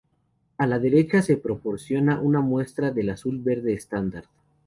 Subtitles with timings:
[0.57, 4.23] A la derecha se proporciona una muestra del azul verde estándar.